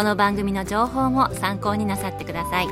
[0.00, 2.68] この番組の情報も参考になさってください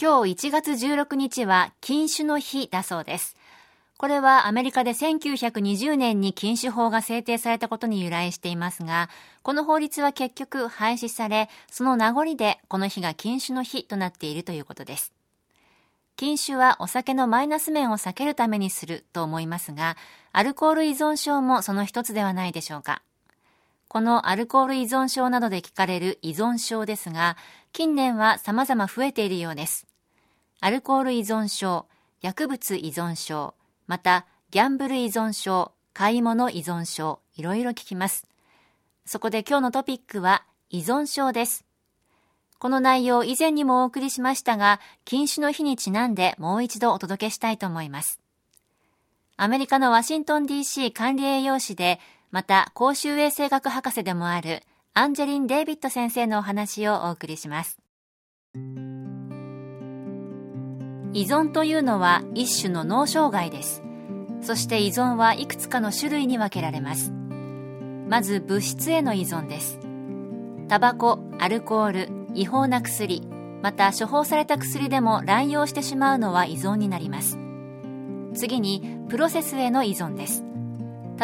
[0.00, 3.36] 今日1月16日は禁酒の日だそうです
[3.98, 9.10] これはアメリカで1920年に禁酒法が制定されたことに由来していますが、
[9.42, 15.12] この法律は結局廃止され、その名残でこの日が禁酒の日となっているということです。
[16.18, 19.96] 禁酒はお酒のマイナス面を避けるためにすると思いますが、
[20.32, 23.02] アルコール依存症もその一つではないでしょうか。
[23.86, 27.36] このアルコール依存症などで聞かれる依存症ですが、
[27.72, 29.86] 近年は様々増えているようです。
[30.58, 31.86] アルコール依存症、
[32.20, 33.54] 薬物依存症、
[33.86, 38.26] また、ギャンブル依存症、買い物依存症、いろいろ聞きます。
[39.06, 41.67] そこで今日のトピックは依存症です。
[42.58, 48.20] この内容以前にもお送りしましたが、禁酒の日にちなんでもう一度お届けしたいと思います。
[49.36, 57.78] アメリカのワシントン DC 管理栄養士で、また公衆衛生学博士でもあるアンジェリン・デイビッド先生のお話をお送りします。
[61.14, 63.82] 依存というのは一種の脳障害です
[64.40, 67.12] そして依存はいくつかの種類に分けられます
[68.08, 69.78] まず物質への依存です
[70.68, 73.26] タバコアルコール違法な薬
[73.62, 77.38] また処方された薬でも乱用してしまうのは依存になります。
[78.34, 80.44] 次にプロセスへの依存です。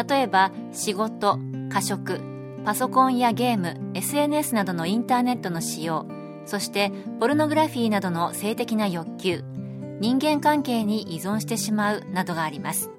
[0.07, 1.39] 例えば仕事
[1.71, 2.19] 過食
[2.65, 6.05] パソコンやゲーム SNS などのインターネットの使用
[6.45, 9.43] そしてポルノグラフィーなどの性的な欲求
[9.99, 12.91] 人間関係に依存してしまうなどがあります。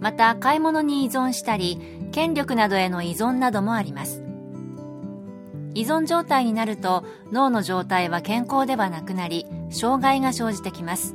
[0.00, 1.78] また買い物に依存したり
[2.12, 4.25] 権力などへの依存などもあります。
[5.76, 11.14] 依存状態になると脳の状態は健康ではなくなり障害が生じてきます。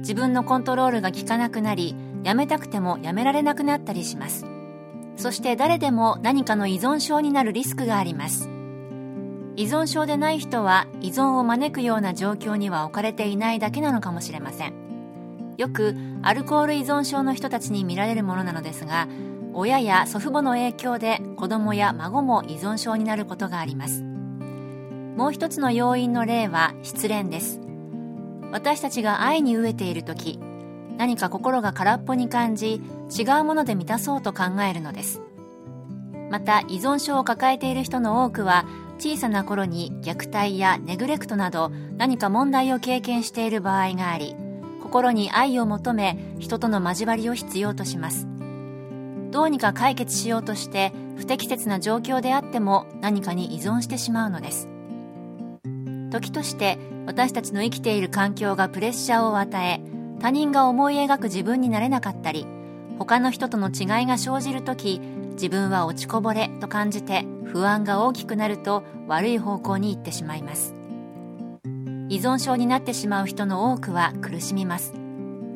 [0.00, 4.44] 自分のコントロールが効かなくなりやめたくてもやめられなくなったりします。
[5.16, 8.50] そして誰でも何かの依存症になるリスクがあります。
[9.56, 14.74] 依存症でない人は依存を招くような状況には置かれていないだけなのかもしれません。
[15.56, 19.08] よくアルコール依存症の人たちに見られるものなのですが
[19.58, 24.04] 親や祖父母の影響で子供や孫も依存症になることがあります。
[25.16, 27.60] もう一つの要因の例は失恋です。
[28.52, 30.38] 私たちが愛に飢えている時
[30.96, 32.80] 何か心が空っぽに感じ
[33.10, 35.20] 違うもので満たそうと考えるのです。
[36.30, 38.64] また依存症を抱えている人の多くは
[38.98, 44.36] 小さな頃に虐待やネグレクトなど何か問題を経験している場合があり
[44.84, 48.37] 心に愛を求め人との交わりを必要とします。
[49.30, 54.68] どうにか解決しようとして不適切な状況であっても何かに依存してしまうのです。
[56.10, 59.80] 時として私たちの生きている環境がプレッシャーを与え
[60.20, 62.46] 他人が思い描く自分になれなかったり
[62.98, 65.00] 他の人との違いが生じる時
[65.32, 70.74] 自分は落ちこぼれと感じて不安が大きくなると悪い方向に行ってしまいます。
[72.10, 75.07] 依存症になってしまう人の多くは苦しみます。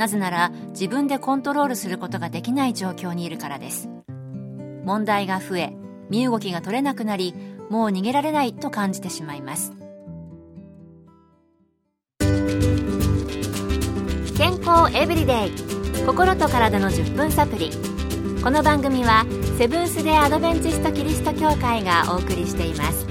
[0.02, 3.88] なぜなら自分でコントロールすることができない状況にいるからです。
[4.84, 5.72] 問題が増え
[6.10, 7.36] 身動きが取れなくなり
[7.70, 9.72] もう逃げられないと感じてしまいます。
[14.36, 17.70] 健康エブリデイ心と体の10分サプリ。
[18.42, 19.24] この番組は
[19.56, 23.06] セブンス・デ・アドベンチスト・キリスト教会がお送りしています。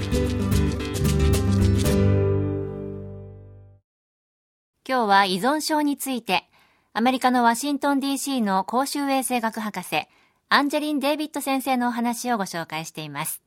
[4.86, 6.51] 今日は依存症について
[6.94, 10.06] アメリカのワシントン DC の公衆衛生学博士
[10.50, 13.42] アンジェリン・デイビッド先生のお話をご紹介しています。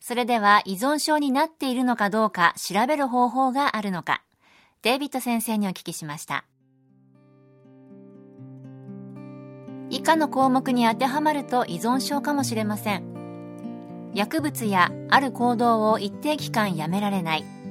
[0.00, 4.22] それでは依存症になっているのかどうか調べる方法があるのか
[4.80, 6.46] デイビッド先生にお聞きしました。
[9.90, 14.10] 以下の項目に当てはまると依存症かもしれません。
[14.14, 17.61] 薬物やある行動を一定期間やめられない。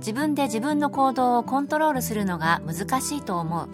[0.00, 3.68] 自分で自分の行動をコントロールするのが難しいと思う。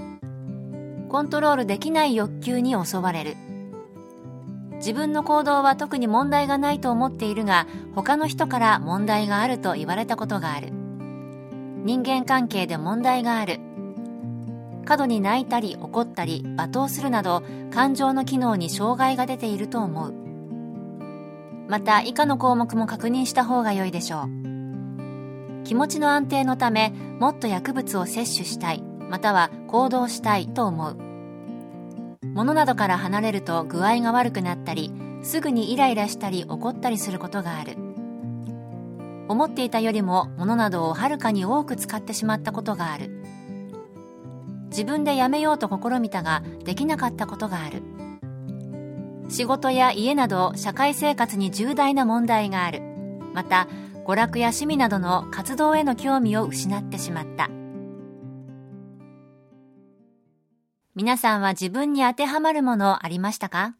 [1.08, 3.36] コントロールできない欲求に襲われる。
[4.78, 10.72] 自分の行動は特に問題がないと思っているが他の人から問題があると言われたことがある。
[11.84, 13.60] 人間関係で問題がある。
[14.84, 20.14] 過度に泣いたり怒ったり罵倒するなど感情の機能に障害が出ていると思う。
[21.68, 24.55] また以下の項目も確認した方が良いでしょう。
[25.66, 30.96] 気持ちの安定のためもっと薬物を摂取したいまたは行動したいと思う。
[32.22, 34.92] 物などから離れると具合が悪くなったり
[35.24, 37.76] すぐにイライラしたり怒ったりすることがある。
[39.26, 43.24] 思っていたよりも物などをはるかに多く使ってしまったことがある。
[44.68, 47.82] 自分でやめようと試みたができなかったことがある。
[49.28, 52.82] 仕事や家など社会生活に重大な問題がある。
[53.34, 53.66] また
[54.06, 57.50] 娯楽や趣味などの活動への興味を失ってしまった。
[60.94, 63.74] 皆さんは自分に当てはまるものありましたか？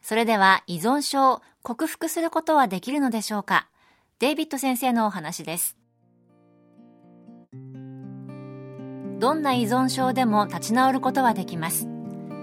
[0.00, 3.68] それでは依存症を克服することはできるのでしょうか？
[4.20, 5.76] デイビッド先生のお話です。
[9.18, 11.88] どんな依存症でも立ち直ることはできます。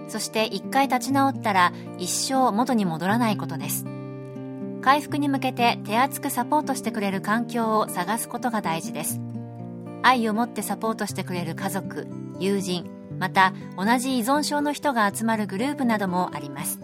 [0.07, 3.86] そして一回立ち直ったら一生元に戻らないことです。
[4.83, 9.21] 回復に向けて手厚くサポートしてくれる環境を探すことが大事です。
[10.03, 12.06] 愛を持ってサポートしてくれる家族
[12.38, 16.81] 友人また同じ依存症の人が集まるグループなどもあります。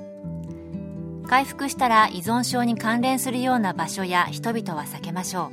[1.27, 5.51] 回復したら依存症に関連するような場所や人々は避けましょ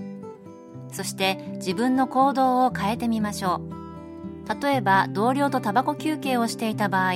[0.92, 0.94] う。
[0.94, 3.60] そして自分の行動を変えてみましょ
[4.46, 4.62] う。
[4.62, 7.14] 例えば同僚とタバコ休憩をしていた場合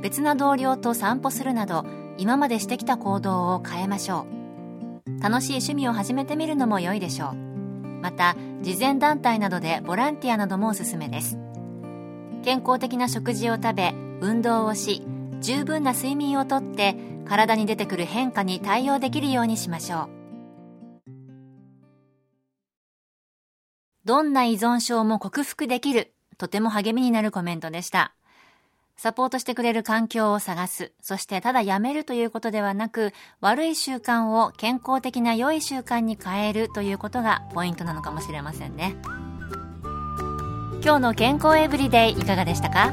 [0.00, 1.84] 別な同僚と散歩するなど
[2.16, 4.39] 今までしてきた行動を変えましょう。
[5.20, 7.34] 楽しい趣味を始めてみるのも良いでしょう。
[8.00, 11.38] また慈善団体などでボランティアなどもおすすめです。
[12.42, 15.02] 健康的な食事を食べ運動をし
[15.40, 20.20] 十分な睡眠をとって体に出てくる変化に対応できるようにしましょう。
[24.04, 28.14] どんな依存症も克服できるとても励みになるコメントでした。
[29.02, 30.92] サポートしてくれる環境を探す。
[31.00, 38.96] そしてただやめるということではなく悪い習慣を健康的な良い習慣に変えるということがポイントなのかもしれませんね。
[40.84, 42.92] 今日の健康エブリデイいかがでしたか？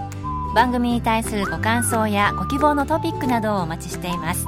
[0.56, 4.46] 番組に対するご感想やご希望のトピックなどをお待ちしています。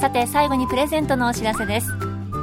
[0.00, 1.86] さて最後にプレゼントのお知らせです。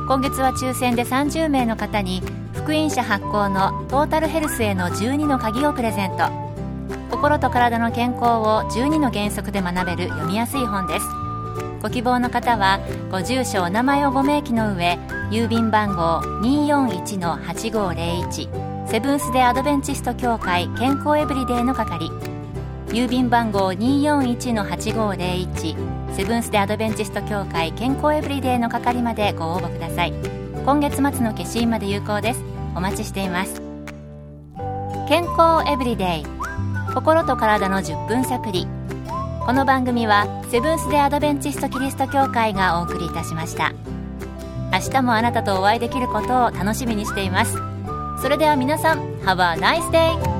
[0.08, 6.49] 今月は抽選で30名の方に福音社発行のトータルヘルスへの12の鍵をプレゼント。
[7.12, 11.06] 心と体の健康を12の原則で学べる読みやすい本です。
[11.82, 15.00] ご希望の方はご住所お名前をご明記の上
[15.32, 22.12] 郵便番号241-8501セブンス・デ・アドベンチスト協会健康エブリデイの係
[22.88, 30.14] 郵便番号241-8501セブンス・デ・アドベンチスト協会健康エブリデイの係までご応募ください。
[30.66, 32.44] 今月末の消印まで有効です。
[32.76, 33.62] お待ちしています。
[35.08, 36.39] 健康エブリデイ。
[36.94, 38.68] 心と体の10分サプリ
[39.46, 43.74] この番組はセブンス・デ・アドベンチスト・キリスト教会がお送りいたしました。
[44.72, 47.58] 明日もあなたとお会いできることを楽しみにしています。
[48.22, 50.39] それでは皆さん Have a nice day!